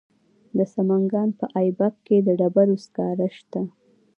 د 0.57 0.59
سمنګان 0.73 1.29
په 1.39 1.45
ایبک 1.59 1.93
کې 2.05 2.17
د 2.25 2.27
ډبرو 2.39 2.75
سکاره 2.85 3.27
شته. 3.37 3.61